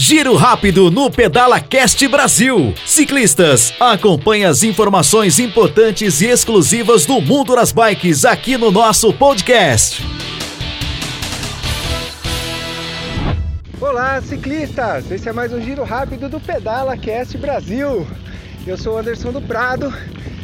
Giro 0.00 0.36
rápido 0.36 0.92
no 0.92 1.10
Pedala 1.10 1.60
Cast 1.60 2.06
Brasil. 2.06 2.72
Ciclistas, 2.86 3.74
acompanhe 3.80 4.44
as 4.44 4.62
informações 4.62 5.40
importantes 5.40 6.20
e 6.20 6.26
exclusivas 6.26 7.04
do 7.04 7.20
mundo 7.20 7.56
das 7.56 7.72
bikes 7.72 8.24
aqui 8.24 8.56
no 8.56 8.70
nosso 8.70 9.12
podcast. 9.12 10.06
Olá, 13.80 14.22
ciclistas! 14.22 15.10
Esse 15.10 15.28
é 15.28 15.32
mais 15.32 15.52
um 15.52 15.60
giro 15.60 15.82
rápido 15.82 16.28
do 16.28 16.38
Pedala 16.38 16.96
Cast 16.96 17.36
Brasil. 17.36 18.06
Eu 18.64 18.78
sou 18.78 18.94
o 18.94 18.98
Anderson 18.98 19.32
do 19.32 19.42
Prado. 19.42 19.92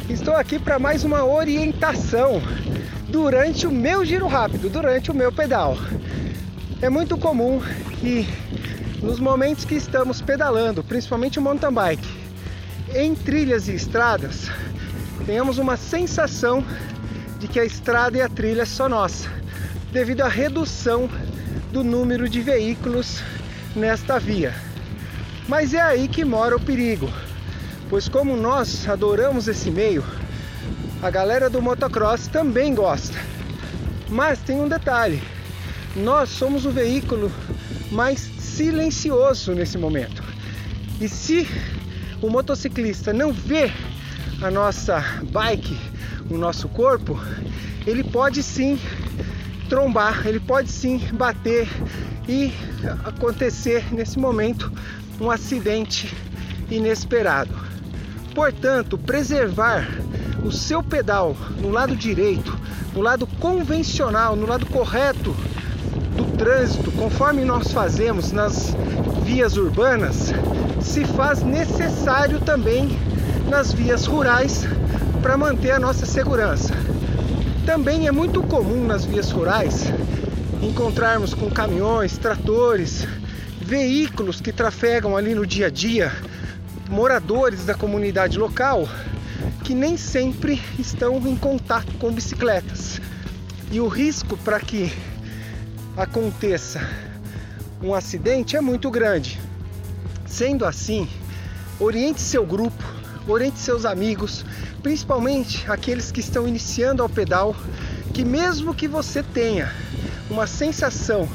Estou 0.09 0.35
aqui 0.35 0.59
para 0.59 0.77
mais 0.77 1.05
uma 1.05 1.23
orientação 1.23 2.41
durante 3.07 3.65
o 3.65 3.71
meu 3.71 4.03
giro 4.03 4.27
rápido, 4.27 4.69
durante 4.69 5.11
o 5.11 5.15
meu 5.15 5.31
pedal. 5.31 5.77
É 6.81 6.89
muito 6.89 7.17
comum 7.17 7.61
que 8.01 8.27
nos 9.05 9.19
momentos 9.19 9.63
que 9.65 9.75
estamos 9.75 10.19
pedalando, 10.19 10.83
principalmente 10.83 11.37
o 11.37 11.41
mountain 11.41 11.71
bike, 11.71 12.09
em 12.95 13.13
trilhas 13.13 13.67
e 13.67 13.75
estradas, 13.75 14.49
tenhamos 15.27 15.59
uma 15.59 15.77
sensação 15.77 16.65
de 17.37 17.47
que 17.47 17.59
a 17.59 17.65
estrada 17.65 18.17
e 18.17 18.21
a 18.21 18.27
trilha 18.27 18.63
é 18.63 18.65
só 18.65 18.89
nossa, 18.89 19.29
devido 19.91 20.21
à 20.21 20.27
redução 20.27 21.07
do 21.71 21.83
número 21.83 22.27
de 22.27 22.41
veículos 22.41 23.21
nesta 23.75 24.17
via. 24.17 24.55
Mas 25.47 25.75
é 25.75 25.81
aí 25.81 26.07
que 26.07 26.25
mora 26.25 26.55
o 26.55 26.59
perigo, 26.59 27.07
pois 27.91 28.09
como 28.09 28.35
nós 28.35 28.89
adoramos 28.89 29.47
esse 29.47 29.69
meio, 29.69 30.03
a 31.03 31.11
galera 31.11 31.47
do 31.47 31.61
motocross 31.61 32.25
também 32.25 32.73
gosta. 32.73 33.19
Mas 34.09 34.39
tem 34.39 34.59
um 34.59 34.67
detalhe: 34.67 35.21
nós 35.95 36.29
somos 36.29 36.65
o 36.65 36.71
veículo 36.71 37.31
mais 37.91 38.19
silencioso 38.19 39.53
nesse 39.53 39.77
momento. 39.77 40.23
E 40.99 41.07
se 41.09 41.47
o 42.21 42.29
motociclista 42.29 43.13
não 43.13 43.31
vê 43.31 43.71
a 44.41 44.49
nossa 44.49 45.03
bike, 45.31 45.77
o 46.29 46.37
nosso 46.37 46.67
corpo, 46.69 47.19
ele 47.85 48.03
pode 48.03 48.41
sim 48.41 48.79
trombar, 49.69 50.25
ele 50.25 50.39
pode 50.39 50.71
sim 50.71 50.99
bater 51.13 51.67
e 52.27 52.51
acontecer 53.03 53.93
nesse 53.93 54.17
momento 54.17 54.71
um 55.19 55.29
acidente 55.29 56.13
inesperado. 56.69 57.53
Portanto, 58.33 58.97
preservar 58.97 59.87
o 60.43 60.51
seu 60.51 60.83
pedal 60.83 61.35
no 61.59 61.69
lado 61.69 61.95
direito, 61.95 62.57
no 62.93 63.01
lado 63.01 63.25
convencional, 63.39 64.35
no 64.35 64.45
lado 64.45 64.65
correto 64.65 65.35
trânsito, 66.45 66.91
conforme 66.91 67.43
nós 67.43 67.71
fazemos 67.71 68.31
nas 68.31 68.75
vias 69.23 69.57
urbanas, 69.57 70.31
se 70.79 71.03
faz 71.03 71.41
necessário 71.41 72.39
também 72.39 72.99
nas 73.49 73.73
vias 73.73 74.05
rurais 74.05 74.63
para 75.23 75.35
manter 75.35 75.71
a 75.71 75.79
nossa 75.79 76.05
segurança. 76.05 76.71
Também 77.65 78.07
é 78.07 78.11
muito 78.11 78.43
comum 78.43 78.85
nas 78.85 79.03
vias 79.05 79.31
rurais 79.31 79.85
encontrarmos 80.61 81.33
com 81.33 81.49
caminhões, 81.49 82.15
tratores, 82.15 83.07
veículos 83.59 84.39
que 84.39 84.51
trafegam 84.51 85.17
ali 85.17 85.33
no 85.33 85.47
dia 85.47 85.65
a 85.65 85.71
dia, 85.71 86.11
moradores 86.87 87.65
da 87.65 87.73
comunidade 87.73 88.37
local 88.37 88.87
que 89.63 89.73
nem 89.73 89.97
sempre 89.97 90.61
estão 90.77 91.17
em 91.27 91.35
contato 91.35 91.91
com 91.97 92.11
bicicletas. 92.11 93.01
E 93.71 93.79
o 93.79 93.87
risco 93.87 94.37
para 94.37 94.59
que 94.59 94.93
aconteça 95.97 96.81
um 97.81 97.93
acidente 97.93 98.55
é 98.55 98.61
muito 98.61 98.89
grande. 98.89 99.39
Sendo 100.25 100.65
assim, 100.65 101.07
oriente 101.79 102.19
seu 102.19 102.45
grupo, 102.45 102.83
oriente 103.27 103.59
seus 103.59 103.85
amigos, 103.85 104.45
principalmente 104.81 105.69
aqueles 105.69 106.11
que 106.11 106.19
estão 106.19 106.47
iniciando 106.47 107.01
ao 107.01 107.09
pedal, 107.09 107.55
que 108.13 108.25
mesmo 108.25 108.73
que 108.73 108.87
você 108.87 109.21
tenha 109.21 109.71
uma 110.29 110.47
sensação 110.47 111.29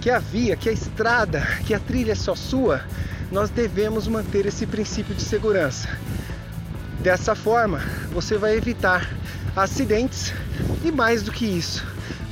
que 0.00 0.10
a 0.10 0.18
via, 0.18 0.56
que 0.56 0.68
a 0.68 0.72
estrada, 0.72 1.40
que 1.66 1.74
a 1.74 1.80
trilha 1.80 2.12
é 2.12 2.14
só 2.14 2.34
sua, 2.34 2.82
nós 3.32 3.50
devemos 3.50 4.06
manter 4.06 4.46
esse 4.46 4.66
princípio 4.66 5.14
de 5.14 5.22
segurança. 5.22 5.88
Dessa 7.00 7.34
forma, 7.34 7.80
você 8.12 8.36
vai 8.36 8.56
evitar 8.56 9.10
acidentes 9.56 10.32
e 10.84 10.90
mais 10.90 11.22
do 11.22 11.32
que 11.32 11.44
isso, 11.44 11.84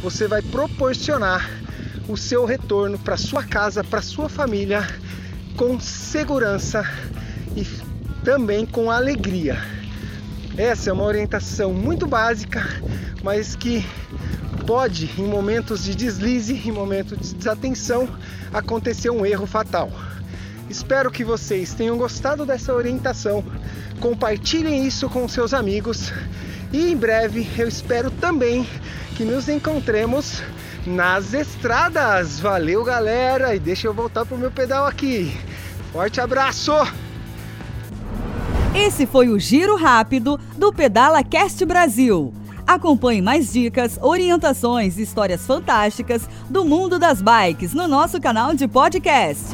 você 0.02 0.28
vai 0.28 0.42
proporcionar 0.42 1.48
o 2.08 2.16
seu 2.16 2.44
retorno 2.44 2.98
para 2.98 3.16
sua 3.16 3.42
casa, 3.42 3.82
para 3.82 4.00
sua 4.00 4.28
família 4.28 4.86
com 5.56 5.80
segurança 5.80 6.84
e 7.56 7.64
também 8.24 8.66
com 8.66 8.90
alegria. 8.90 9.56
Essa 10.56 10.90
é 10.90 10.92
uma 10.92 11.04
orientação 11.04 11.72
muito 11.72 12.06
básica, 12.06 12.62
mas 13.22 13.56
que 13.56 13.84
pode, 14.66 15.10
em 15.18 15.26
momentos 15.26 15.84
de 15.84 15.94
deslize, 15.94 16.62
em 16.66 16.72
momentos 16.72 17.30
de 17.30 17.34
desatenção, 17.34 18.08
acontecer 18.52 19.10
um 19.10 19.24
erro 19.24 19.46
fatal. 19.46 19.90
Espero 20.68 21.10
que 21.10 21.24
vocês 21.24 21.74
tenham 21.74 21.96
gostado 21.96 22.44
dessa 22.44 22.74
orientação 22.74 23.44
compartilhem 24.00 24.86
isso 24.86 25.08
com 25.08 25.28
seus 25.28 25.54
amigos 25.54 26.12
e 26.72 26.92
em 26.92 26.96
breve 26.96 27.46
eu 27.58 27.68
espero 27.68 28.10
também 28.10 28.66
que 29.16 29.24
nos 29.24 29.48
encontremos 29.48 30.42
nas 30.86 31.32
estradas. 31.32 32.38
Valeu, 32.38 32.84
galera, 32.84 33.54
e 33.54 33.58
deixa 33.58 33.86
eu 33.86 33.94
voltar 33.94 34.24
pro 34.24 34.38
meu 34.38 34.50
pedal 34.50 34.86
aqui. 34.86 35.36
Forte 35.92 36.20
abraço! 36.20 36.72
Esse 38.74 39.06
foi 39.06 39.28
o 39.28 39.38
giro 39.38 39.74
rápido 39.74 40.38
do 40.56 40.72
Pedala 40.72 41.24
Cast 41.24 41.64
Brasil. 41.64 42.32
Acompanhe 42.66 43.22
mais 43.22 43.52
dicas, 43.52 43.98
orientações 44.02 44.98
e 44.98 45.02
histórias 45.02 45.46
fantásticas 45.46 46.28
do 46.50 46.64
mundo 46.64 46.98
das 46.98 47.22
bikes 47.22 47.72
no 47.72 47.88
nosso 47.88 48.20
canal 48.20 48.54
de 48.54 48.68
podcast. 48.68 49.46